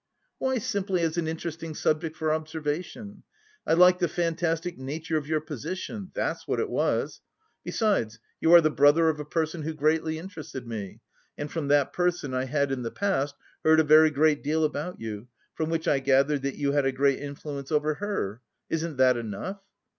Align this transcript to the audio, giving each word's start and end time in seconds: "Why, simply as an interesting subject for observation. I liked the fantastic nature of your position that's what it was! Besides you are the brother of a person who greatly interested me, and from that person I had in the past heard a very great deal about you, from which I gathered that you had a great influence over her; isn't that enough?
"Why, 0.39 0.57
simply 0.57 1.01
as 1.03 1.15
an 1.19 1.27
interesting 1.27 1.75
subject 1.75 2.15
for 2.17 2.33
observation. 2.33 3.21
I 3.67 3.73
liked 3.73 3.99
the 3.99 4.07
fantastic 4.07 4.75
nature 4.79 5.15
of 5.15 5.27
your 5.27 5.41
position 5.41 6.09
that's 6.15 6.47
what 6.47 6.59
it 6.59 6.71
was! 6.71 7.21
Besides 7.63 8.17
you 8.39 8.51
are 8.55 8.61
the 8.61 8.71
brother 8.71 9.09
of 9.09 9.19
a 9.19 9.25
person 9.25 9.61
who 9.61 9.75
greatly 9.75 10.17
interested 10.17 10.65
me, 10.65 11.01
and 11.37 11.51
from 11.51 11.67
that 11.67 11.93
person 11.93 12.33
I 12.33 12.45
had 12.45 12.71
in 12.71 12.81
the 12.81 12.89
past 12.89 13.35
heard 13.63 13.79
a 13.79 13.83
very 13.83 14.09
great 14.09 14.41
deal 14.41 14.63
about 14.63 14.99
you, 14.99 15.27
from 15.53 15.69
which 15.69 15.87
I 15.87 15.99
gathered 15.99 16.41
that 16.41 16.55
you 16.55 16.71
had 16.71 16.87
a 16.87 16.91
great 16.91 17.19
influence 17.19 17.71
over 17.71 17.93
her; 17.93 18.41
isn't 18.71 18.97
that 18.97 19.17
enough? 19.17 19.61